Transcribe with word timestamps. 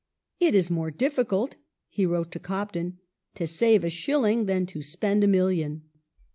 "It 0.39 0.55
is 0.55 0.71
moi 0.71 0.87
e 0.87 0.91
difficult," 0.91 1.57
he 1.87 2.07
wrote 2.07 2.31
to 2.31 2.39
Cobden, 2.39 2.97
"to 3.35 3.45
save 3.45 3.83
a 3.83 3.89
shilling 3.91 4.47
than 4.47 4.65
to 4.65 4.81
spend 4.81 5.23
a 5.23 5.27
million." 5.27 5.83